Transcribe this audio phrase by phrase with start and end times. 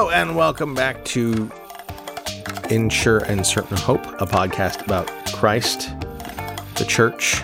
[0.00, 1.50] Hello, and welcome back to
[2.70, 5.90] In Sure and Certain Hope, a podcast about Christ,
[6.76, 7.34] the church,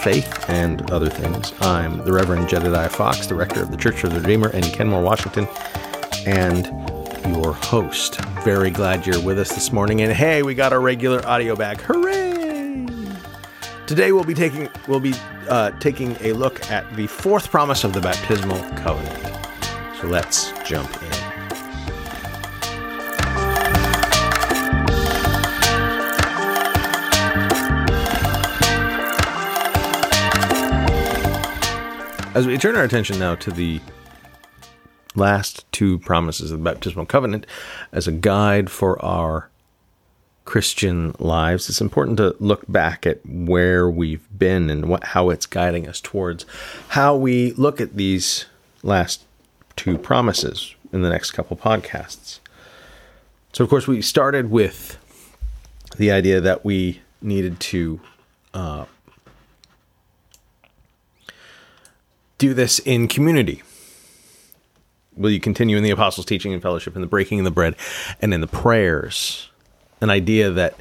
[0.00, 1.52] faith, and other things.
[1.60, 5.00] I'm the Reverend Jedediah Fox, the rector of the Church of the Redeemer in Kenmore,
[5.00, 5.46] Washington,
[6.26, 6.66] and
[7.32, 8.20] your host.
[8.42, 10.00] Very glad you're with us this morning.
[10.00, 11.80] And hey, we got our regular audio back.
[11.82, 12.88] Hooray!
[13.86, 15.14] Today we'll be taking we'll be
[15.48, 19.36] uh, taking a look at the fourth promise of the baptismal covenant.
[20.00, 21.35] So let's jump in.
[32.36, 33.80] As we turn our attention now to the
[35.14, 37.46] last two promises of the baptismal covenant
[37.92, 39.48] as a guide for our
[40.44, 45.46] Christian lives, it's important to look back at where we've been and what how it's
[45.46, 46.44] guiding us towards
[46.88, 48.44] how we look at these
[48.82, 49.24] last
[49.74, 52.40] two promises in the next couple podcasts.
[53.54, 54.98] So, of course, we started with
[55.96, 57.98] the idea that we needed to
[58.52, 58.84] uh,
[62.38, 63.62] do this in community.
[65.16, 67.76] Will you continue in the apostles' teaching and fellowship, in the breaking of the bread,
[68.20, 69.50] and in the prayers?
[70.00, 70.80] An idea that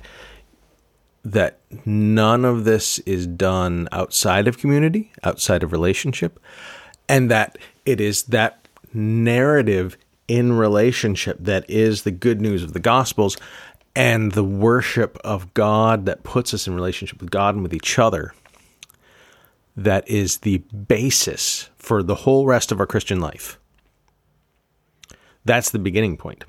[1.24, 6.40] that none of this is done outside of community, outside of relationship,
[7.10, 12.80] and that it is that narrative in relationship that is the good news of the
[12.80, 13.38] Gospels
[13.96, 17.98] and the worship of God that puts us in relationship with God and with each
[17.98, 18.34] other
[19.76, 23.60] that is the basis for the whole rest of our Christian life.
[25.44, 26.46] That's the beginning point.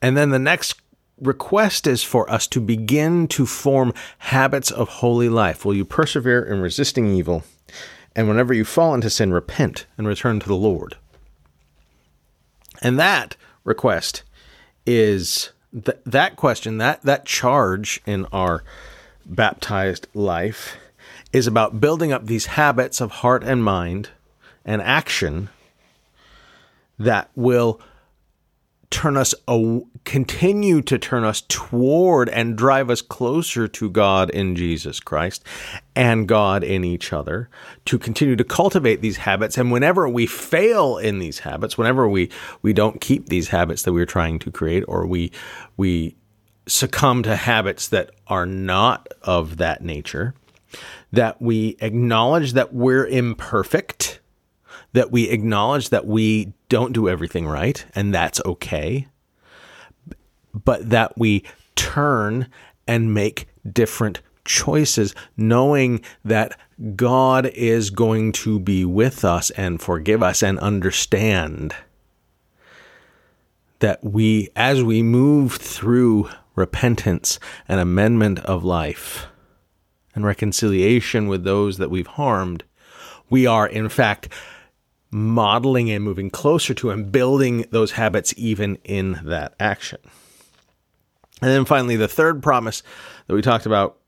[0.00, 0.80] And then the next
[1.20, 5.64] request is for us to begin to form habits of holy life.
[5.64, 7.44] Will you persevere in resisting evil?
[8.16, 10.96] And whenever you fall into sin, repent and return to the Lord.
[12.82, 14.24] And that request
[14.84, 18.64] is th- that question, that, that charge in our
[19.24, 20.76] baptized life
[21.32, 24.10] is about building up these habits of heart and mind
[24.64, 25.48] and action
[26.98, 27.80] that will
[28.92, 29.34] turn us
[30.04, 35.42] continue to turn us toward and drive us closer to God in Jesus Christ
[35.96, 37.48] and God in each other
[37.86, 39.56] to continue to cultivate these habits.
[39.56, 43.94] And whenever we fail in these habits whenever we we don't keep these habits that
[43.94, 45.32] we're trying to create or we
[45.78, 46.14] we
[46.66, 50.34] succumb to habits that are not of that nature
[51.12, 54.20] that we acknowledge that we're imperfect
[54.92, 59.08] that we acknowledge that we don't do everything right, and that's okay,
[60.52, 61.44] but that we
[61.76, 62.48] turn
[62.86, 66.58] and make different choices, knowing that
[66.96, 71.74] God is going to be with us and forgive us and understand
[73.78, 79.26] that we, as we move through repentance and amendment of life
[80.14, 82.64] and reconciliation with those that we've harmed,
[83.30, 84.28] we are in fact
[85.10, 89.98] modeling and moving closer to and building those habits even in that action.
[91.40, 92.82] And then finally, the third promise
[93.26, 93.98] that we talked about,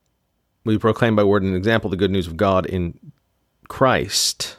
[0.64, 2.98] we proclaim by word and example the good news of God in
[3.68, 4.56] Christ.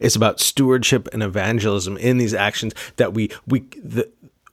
[0.00, 4.10] It's about stewardship and evangelism in these actions that we we the,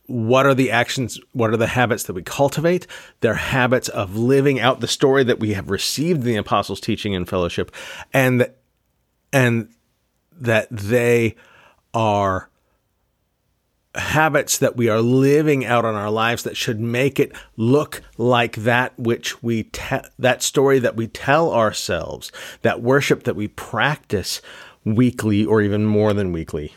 [0.07, 2.87] what are the actions what are the habits that we cultivate?
[3.21, 7.15] They're habits of living out the story that we have received in the apostles teaching
[7.15, 7.71] and fellowship
[8.13, 8.49] and
[9.33, 9.69] and
[10.31, 11.35] that they
[11.93, 12.49] are
[13.95, 18.57] habits that we are living out on our lives that should make it look like
[18.57, 24.41] that which we te- that story that we tell ourselves that worship that we practice
[24.83, 26.73] weekly or even more than weekly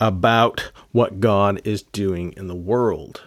[0.00, 3.22] about what God is doing in the world.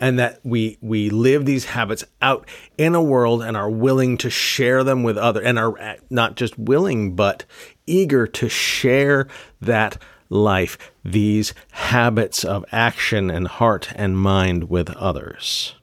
[0.00, 4.28] And that we we live these habits out in a world and are willing to
[4.28, 7.44] share them with others and are uh, not just willing but
[7.86, 9.28] eager to share
[9.60, 9.96] that
[10.28, 15.76] life these habits of action and heart and mind with others.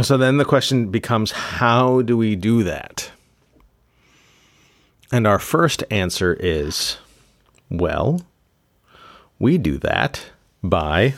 [0.00, 3.10] So then the question becomes how do we do that?
[5.10, 6.96] And our first answer is
[7.72, 8.20] well
[9.38, 10.26] we do that
[10.62, 11.14] by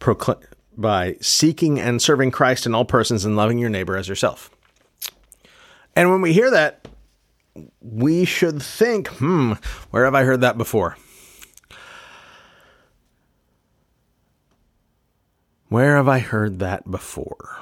[0.00, 0.42] procl-
[0.76, 4.50] by seeking and serving Christ in all persons and loving your neighbor as yourself.
[5.94, 6.86] And when we hear that,
[7.80, 9.54] we should think, hmm,
[9.90, 10.96] where have I heard that before?
[15.68, 17.58] Where have I heard that before?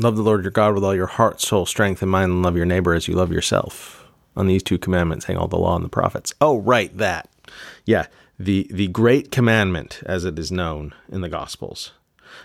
[0.00, 2.56] Love the Lord your God with all your heart, soul, strength, and mind, and love
[2.56, 3.97] your neighbor as you love yourself.
[4.38, 6.32] On these two commandments hang all the law and the prophets.
[6.40, 7.28] Oh, right, that.
[7.84, 8.06] Yeah,
[8.38, 11.90] the the great commandment as it is known in the gospels.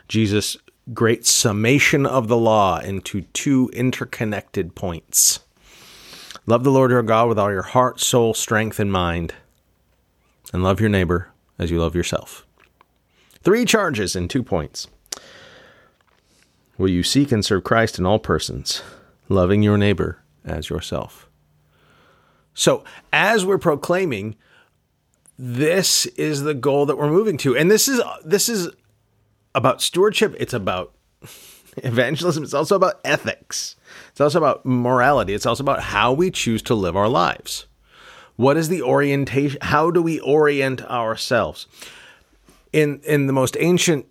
[0.07, 0.57] Jesus
[0.91, 5.41] great summation of the law into two interconnected points.
[6.47, 9.35] Love the Lord your God with all your heart, soul, strength, and mind,
[10.51, 11.29] and love your neighbor
[11.59, 12.45] as you love yourself.
[13.43, 14.87] Three charges in two points.
[16.77, 18.81] Will you seek and serve Christ in all persons,
[19.29, 21.29] loving your neighbor as yourself?
[22.53, 24.35] So, as we're proclaiming,
[25.37, 28.69] this is the goal that we're moving to, and this is this is
[29.55, 30.35] about stewardship.
[30.39, 30.93] It's about
[31.77, 32.43] evangelism.
[32.43, 33.75] It's also about ethics.
[34.09, 35.33] It's also about morality.
[35.33, 37.65] It's also about how we choose to live our lives.
[38.35, 39.59] What is the orientation?
[39.61, 41.67] How do we orient ourselves?
[42.71, 44.05] In in the most ancient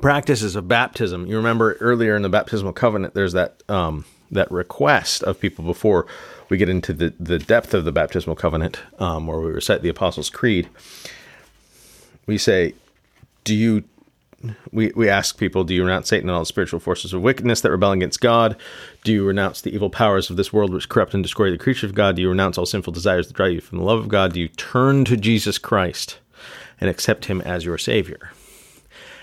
[0.00, 5.22] practices of baptism, you remember earlier in the baptismal covenant, there's that um, that request
[5.22, 6.06] of people before
[6.48, 9.88] we get into the, the depth of the baptismal covenant, um, where we recite the
[9.88, 10.68] Apostles' Creed.
[12.26, 12.74] We say,
[13.44, 13.84] "Do you
[14.70, 17.60] we, we ask people, do you renounce Satan and all the spiritual forces of wickedness
[17.62, 18.56] that rebel against God?
[19.04, 21.86] Do you renounce the evil powers of this world which corrupt and destroy the creature
[21.86, 22.16] of God?
[22.16, 24.32] Do you renounce all sinful desires that drive you from the love of God?
[24.32, 26.18] Do you turn to Jesus Christ
[26.80, 28.30] and accept him as your Savior?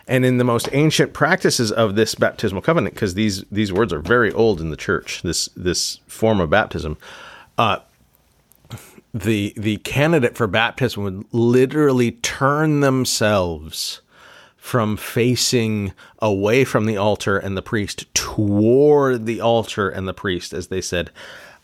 [0.07, 3.99] And in the most ancient practices of this baptismal covenant, because these these words are
[3.99, 6.97] very old in the church, this this form of baptism,
[7.57, 7.79] uh,
[9.13, 14.01] the the candidate for baptism would literally turn themselves
[14.57, 20.53] from facing away from the altar and the priest toward the altar and the priest
[20.53, 21.11] as they said,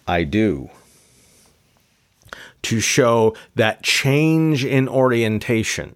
[0.05, 0.69] I do.
[2.63, 5.95] To show that change in orientation,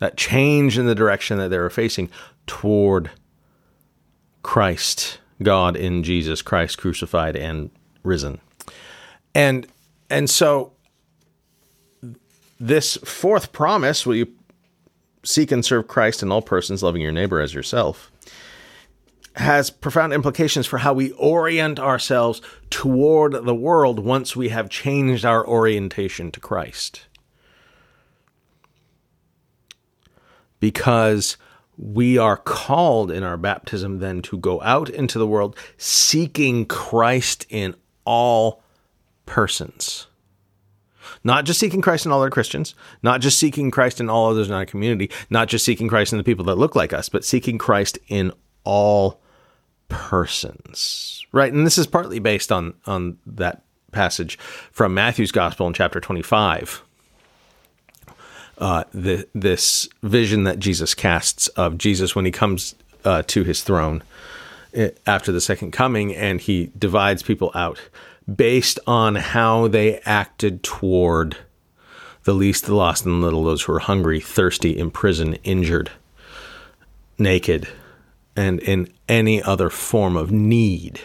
[0.00, 2.10] that change in the direction that they were facing
[2.46, 3.10] toward
[4.42, 7.70] Christ, God in Jesus Christ crucified and
[8.02, 8.40] risen.
[9.34, 9.66] And
[10.10, 10.72] and so
[12.58, 14.28] this fourth promise, will you
[15.24, 18.10] seek and serve Christ in all persons, loving your neighbor as yourself,
[19.36, 22.40] has profound implications for how we orient ourselves
[22.70, 27.06] toward the world once we have changed our orientation to Christ.
[30.60, 31.36] Because
[31.76, 37.46] we are called in our baptism then to go out into the world seeking Christ
[37.48, 37.74] in
[38.04, 38.62] all
[39.26, 40.08] persons.
[41.24, 44.48] Not just seeking Christ in all other Christians, not just seeking Christ in all others
[44.48, 47.24] in our community, not just seeking Christ in the people that look like us, but
[47.24, 48.32] seeking Christ in
[48.64, 49.20] all
[49.88, 51.24] persons.
[51.32, 51.52] Right?
[51.52, 53.62] And this is partly based on on that
[53.92, 54.38] passage
[54.72, 56.82] from Matthew's gospel in chapter 25.
[58.58, 62.74] Uh, the, this vision that Jesus casts of Jesus when he comes
[63.04, 64.02] uh, to his throne
[64.74, 67.80] eh, after the second coming and he divides people out
[68.34, 71.36] based on how they acted toward
[72.24, 75.90] the least, the lost, and the little, those who are hungry, thirsty, in prison, injured,
[77.18, 77.66] naked,
[78.36, 81.00] and in any other form of need.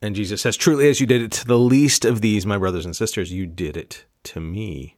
[0.00, 2.86] And Jesus says, Truly, as you did it to the least of these, my brothers
[2.86, 4.96] and sisters, you did it to me.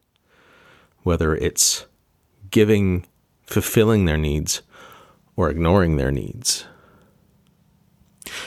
[1.02, 1.86] Whether it's
[2.50, 3.06] giving,
[3.44, 4.62] fulfilling their needs,
[5.36, 6.66] or ignoring their needs.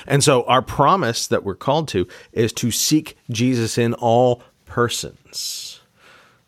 [0.07, 5.81] And so our promise that we're called to is to seek Jesus in all persons,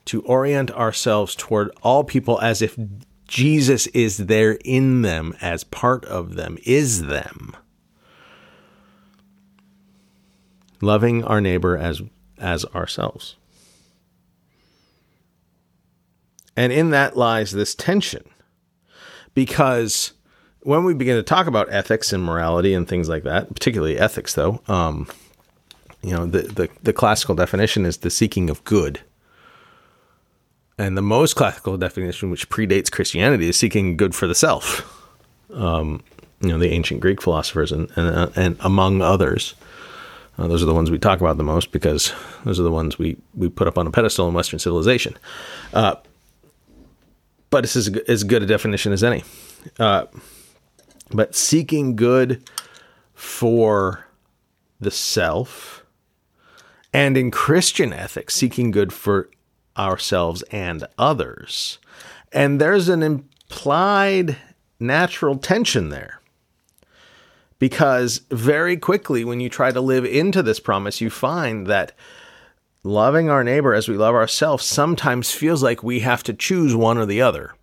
[0.05, 2.77] to orient ourselves toward all people as if
[3.27, 7.55] Jesus is there in them, as part of them, is them.
[10.79, 12.01] Loving our neighbor as,
[12.37, 13.35] as ourselves.
[16.57, 18.27] And in that lies this tension
[19.35, 20.13] because
[20.61, 24.33] when we begin to talk about ethics and morality and things like that, particularly ethics,
[24.33, 25.07] though, um,
[26.01, 28.99] you know, the, the, the classical definition is the seeking of good.
[30.79, 34.93] And the most classical definition, which predates Christianity, is seeking good for the self.
[35.53, 36.03] Um,
[36.41, 39.55] you know, the ancient Greek philosophers and, and, uh, and among others.
[40.37, 42.13] Uh, those are the ones we talk about the most because
[42.45, 45.17] those are the ones we, we put up on a pedestal in Western civilization.
[45.73, 45.95] Uh,
[47.49, 49.23] but it's is as good a definition as any.
[49.79, 50.05] Uh,
[51.11, 52.43] but seeking good
[53.13, 54.05] for
[54.79, 55.83] the self,
[56.93, 59.29] and in Christian ethics, seeking good for
[59.77, 61.79] ourselves and others.
[62.31, 64.37] And there's an implied
[64.79, 66.21] natural tension there.
[67.59, 71.91] Because very quickly, when you try to live into this promise, you find that
[72.83, 76.97] loving our neighbor as we love ourselves sometimes feels like we have to choose one
[76.97, 77.53] or the other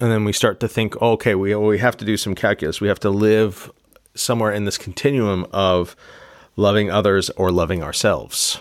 [0.00, 2.80] and then we start to think, okay, we we have to do some calculus.
[2.80, 3.70] We have to live
[4.14, 5.94] somewhere in this continuum of
[6.56, 8.58] loving others or loving ourselves.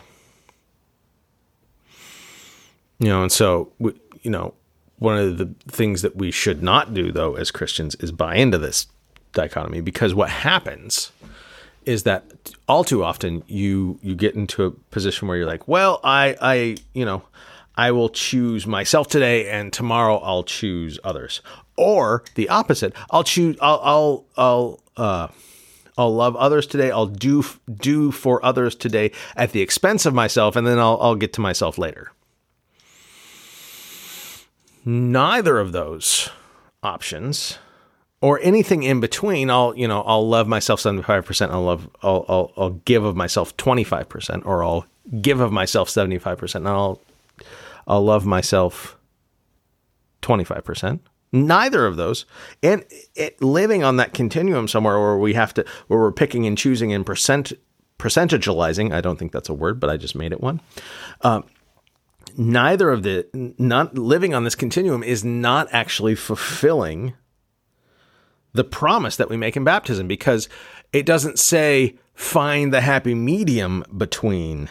[2.99, 4.53] You know, and so, you know,
[4.97, 8.57] one of the things that we should not do, though, as Christians, is buy into
[8.57, 8.87] this
[9.31, 11.13] dichotomy because what happens
[11.85, 12.38] is that
[12.69, 16.77] all too often you you get into a position where you're like, well, I I
[16.93, 17.23] you know,
[17.75, 21.41] I will choose myself today, and tomorrow I'll choose others,
[21.75, 22.93] or the opposite.
[23.09, 23.57] I'll choose.
[23.59, 25.27] I'll I'll I'll uh,
[25.97, 26.91] I'll love others today.
[26.91, 31.15] I'll do do for others today at the expense of myself, and then I'll I'll
[31.15, 32.11] get to myself later.
[34.85, 36.29] Neither of those
[36.83, 37.57] options
[38.21, 41.51] or anything in between, I'll you know I'll love myself seventy five percent.
[41.51, 44.85] I'll love I'll, I'll I'll give of myself twenty five percent, or I'll
[45.21, 46.65] give of myself seventy five percent.
[46.65, 47.01] And I'll
[47.87, 48.97] I'll love myself
[50.21, 51.01] twenty five percent.
[51.31, 52.25] Neither of those,
[52.63, 52.83] and
[53.15, 56.91] it, living on that continuum somewhere where we have to where we're picking and choosing
[56.91, 57.53] and percent
[57.99, 58.91] percentagealizing.
[58.91, 60.59] I don't think that's a word, but I just made it one.
[61.21, 61.43] Um,
[62.35, 63.27] neither of the
[63.59, 67.13] not living on this continuum is not actually fulfilling
[68.53, 70.49] the promise that we make in baptism because
[70.91, 74.69] it doesn't say find the happy medium between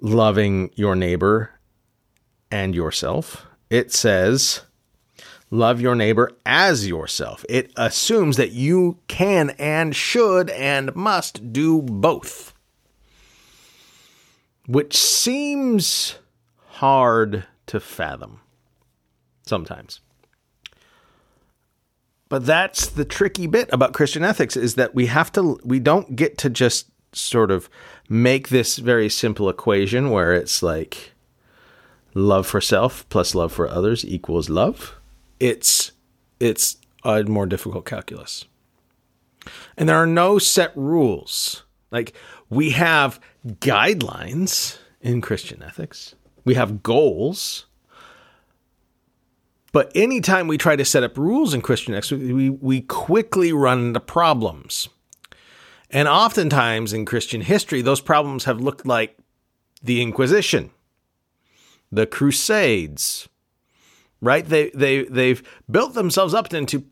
[0.00, 1.50] loving your neighbor
[2.50, 3.46] and yourself.
[3.70, 4.62] It says
[5.50, 7.44] love your neighbor as yourself.
[7.48, 12.54] It assumes that you can and should and must do both,
[14.66, 16.18] which seems
[16.66, 18.40] hard to fathom
[19.46, 20.00] sometimes.
[22.32, 26.16] But that's the tricky bit about Christian ethics is that we have to we don't
[26.16, 27.68] get to just sort of
[28.08, 31.12] make this very simple equation where it's like
[32.14, 34.94] love for self plus love for others equals love.
[35.40, 35.92] It's
[36.40, 38.46] it's a more difficult calculus.
[39.76, 41.64] And there are no set rules.
[41.90, 42.14] Like
[42.48, 46.14] we have guidelines in Christian ethics.
[46.46, 47.66] We have goals
[49.72, 53.86] but anytime we try to set up rules in Christian ethics, we, we quickly run
[53.86, 54.88] into problems.
[55.90, 59.18] And oftentimes in Christian history, those problems have looked like
[59.82, 60.70] the Inquisition,
[61.90, 63.28] the Crusades,
[64.20, 64.46] right?
[64.46, 66.84] They, they, they've built themselves up into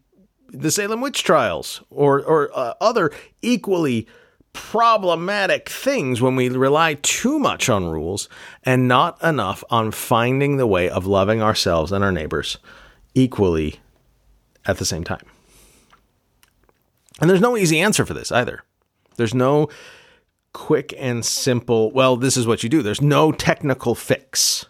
[0.48, 3.10] the Salem witch trials or, or uh, other
[3.40, 4.06] equally
[4.52, 8.28] problematic things when we rely too much on rules
[8.64, 12.58] and not enough on finding the way of loving ourselves and our neighbors
[13.14, 13.80] equally
[14.66, 15.24] at the same time.
[17.20, 18.62] And there's no easy answer for this either.
[19.16, 19.68] There's no
[20.52, 22.82] quick and simple, well, this is what you do.
[22.82, 24.66] There's no technical fix.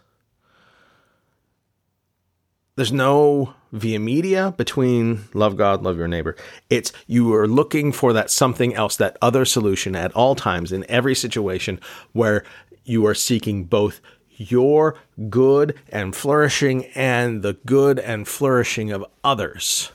[2.80, 6.34] There's no via media between love God, love your neighbor.
[6.70, 10.90] It's you are looking for that something else, that other solution at all times in
[10.90, 11.78] every situation
[12.12, 12.42] where
[12.86, 14.96] you are seeking both your
[15.28, 19.92] good and flourishing and the good and flourishing of others.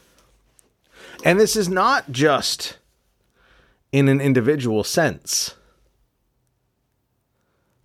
[1.23, 2.77] And this is not just
[3.91, 5.55] in an individual sense.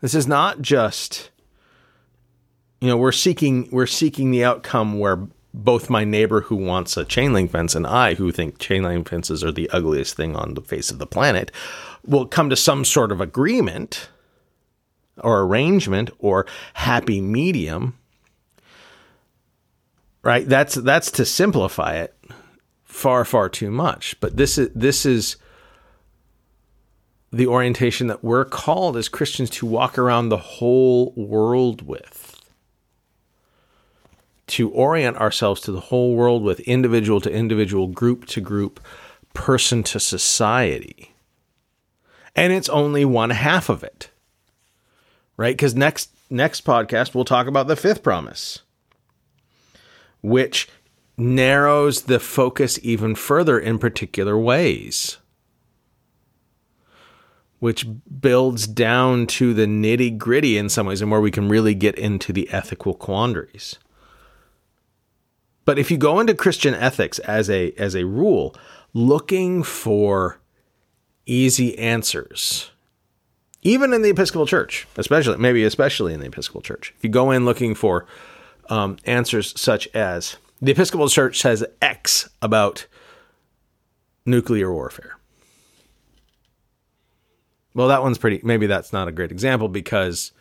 [0.03, 1.31] This is not just
[2.81, 7.05] you know, we're seeking we're seeking the outcome where both my neighbor who wants a
[7.05, 10.55] chain link fence and I who think chain link fences are the ugliest thing on
[10.55, 11.51] the face of the planet
[12.07, 14.09] will come to some sort of agreement
[15.19, 17.99] or arrangement or happy medium.
[20.23, 20.49] Right?
[20.49, 22.15] That's that's to simplify it
[22.85, 24.19] far far too much.
[24.21, 25.37] But this is this is
[27.33, 32.20] the orientation that we're called as Christians to walk around the whole world with
[34.51, 38.81] to orient ourselves to the whole world with individual to individual, group to group,
[39.35, 41.15] person to society.
[42.37, 44.11] And it's only one half of it.
[45.37, 45.57] Right?
[45.57, 48.61] Cuz next next podcast we'll talk about the fifth promise,
[50.21, 50.69] which
[51.17, 55.19] narrows the focus even further in particular ways.
[57.59, 57.87] Which
[58.21, 61.95] builds down to the nitty gritty in some ways, and where we can really get
[61.97, 63.79] into the ethical quandaries.
[65.71, 68.57] But if you go into Christian ethics as a as a rule,
[68.93, 70.41] looking for
[71.27, 72.73] easy answers,
[73.63, 77.31] even in the Episcopal Church, especially maybe especially in the Episcopal Church, if you go
[77.31, 78.05] in looking for
[78.69, 82.89] um, answers such as the Episcopal Church says X about
[84.27, 85.19] nuclear warfare.
[87.75, 88.41] Well, that one's pretty.
[88.43, 90.33] Maybe that's not a great example because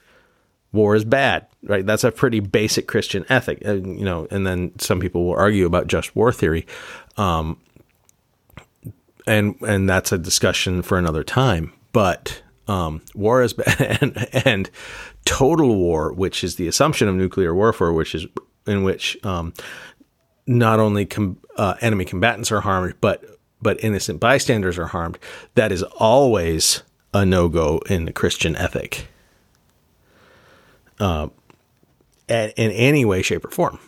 [0.71, 1.85] war is bad, right?
[1.85, 4.27] That's a pretty basic Christian ethic, uh, you know.
[4.31, 6.67] And then some people will argue about just war theory.
[7.17, 7.59] Um,
[9.27, 11.73] and and that's a discussion for another time.
[11.91, 14.69] But um, war is and, and
[15.25, 18.27] total war, which is the assumption of nuclear warfare, which is
[18.67, 19.53] in which um,
[20.47, 23.23] not only com- uh, enemy combatants are harmed, but
[23.61, 25.19] but innocent bystanders are harmed.
[25.55, 26.83] That is always
[27.13, 29.07] a no go in the Christian ethic,
[30.99, 31.29] uh,
[32.27, 33.79] in any way, shape, or form.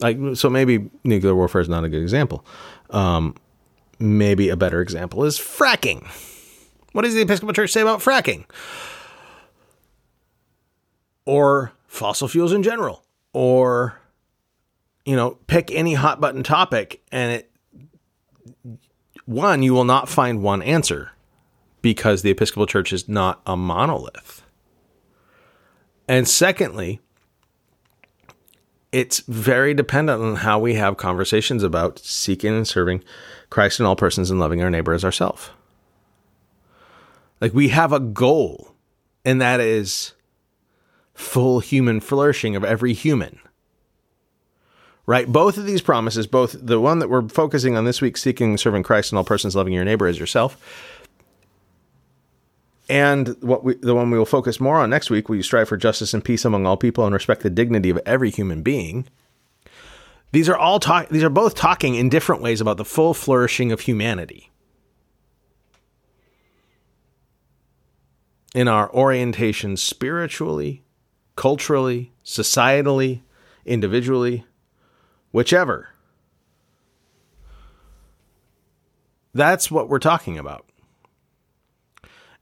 [0.00, 2.44] Like so, maybe nuclear warfare is not a good example.
[2.90, 3.34] Um,
[3.98, 6.06] maybe a better example is fracking.
[6.92, 8.44] What does the Episcopal Church say about fracking?
[11.24, 14.00] Or fossil fuels in general, or
[15.04, 17.50] you know, pick any hot button topic, and it
[19.24, 21.12] one you will not find one answer
[21.82, 24.42] because the Episcopal Church is not a monolith.
[26.08, 27.00] And secondly,
[28.92, 33.02] it's very dependent on how we have conversations about seeking and serving
[33.50, 35.50] Christ in all persons and loving our neighbor as ourselves.
[37.40, 38.72] Like we have a goal,
[39.24, 40.12] and that is
[41.14, 43.38] full human flourishing of every human.
[45.04, 45.30] Right?
[45.30, 48.60] Both of these promises, both the one that we're focusing on this week, seeking and
[48.60, 50.56] serving Christ in all persons, loving your neighbor as yourself,
[52.88, 55.68] and what we, the one we will focus more on next week, will you strive
[55.68, 59.06] for justice and peace among all people and respect the dignity of every human being?
[60.32, 61.08] These are all talk.
[61.08, 64.50] These are both talking in different ways about the full flourishing of humanity.
[68.54, 70.82] In our orientation spiritually,
[71.36, 73.20] culturally, societally,
[73.64, 74.46] individually,
[75.32, 75.88] whichever.
[79.34, 80.66] That's what we're talking about.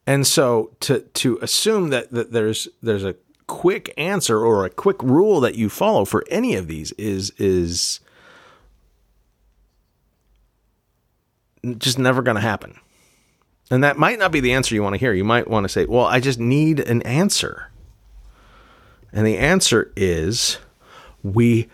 [0.06, 5.02] And so to to assume that, that there's there's a quick answer or a quick
[5.02, 8.00] rule that you follow for any of these is is
[11.78, 12.78] just never going to happen.
[13.70, 15.14] And that might not be the answer you want to hear.
[15.14, 17.70] You might want to say, "Well, I just need an answer."
[19.10, 20.58] And the answer is
[21.22, 21.68] we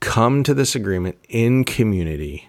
[0.00, 2.48] come to this agreement in community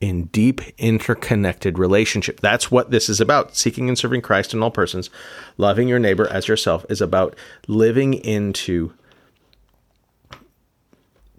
[0.00, 2.40] in deep interconnected relationship.
[2.40, 3.56] That's what this is about.
[3.56, 5.10] Seeking and serving Christ in all persons,
[5.56, 7.36] loving your neighbor as yourself is about
[7.68, 8.92] living into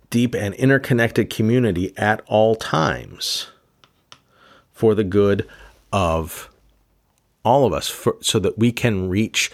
[0.09, 3.47] deep and interconnected community at all times
[4.71, 5.47] for the good
[5.91, 6.49] of
[7.43, 9.51] all of us for, so that we can reach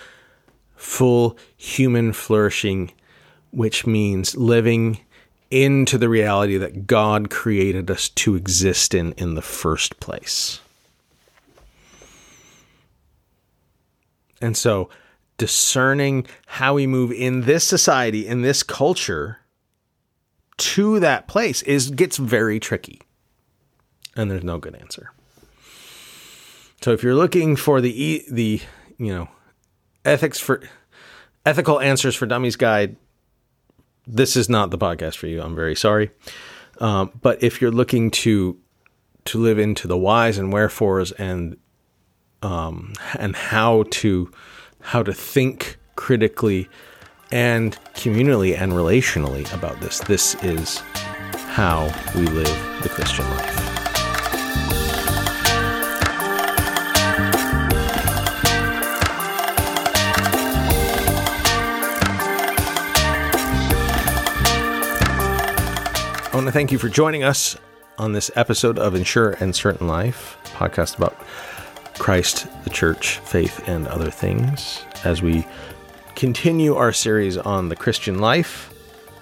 [0.76, 2.92] full human flourishing
[3.52, 5.00] which means living
[5.52, 10.62] into the reality that God created us to exist in in the first place.
[14.42, 14.90] And so,
[15.38, 19.40] discerning how we move in this society, in this culture,
[20.58, 23.02] to that place is gets very tricky.
[24.16, 25.12] And there's no good answer.
[26.82, 28.62] So if you're looking for the the
[28.98, 29.30] you know
[30.04, 30.62] ethics for
[31.46, 32.96] ethical answers for dummies guide,
[34.08, 35.42] this is not the podcast for you.
[35.42, 36.12] I'm very sorry.
[36.80, 38.58] Um, but if you're looking to
[39.26, 41.58] to live into the whys and wherefores and
[42.42, 44.32] um, and how to
[44.82, 46.68] how to think critically
[47.32, 50.80] and communally and relationally about this, this is
[51.54, 51.84] how
[52.16, 53.71] we live the Christian life.
[66.42, 67.56] Want to thank you for joining us
[68.00, 71.16] on this episode of In Sure and Certain Life, podcast about
[72.00, 74.84] Christ, the church, faith, and other things.
[75.04, 75.46] As we
[76.16, 78.74] continue our series on the Christian life,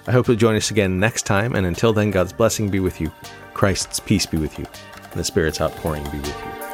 [0.06, 1.54] I hope you'll join us again next time.
[1.54, 3.12] And until then, God's blessing be with you,
[3.52, 6.69] Christ's peace be with you, and the Spirit's outpouring be with you.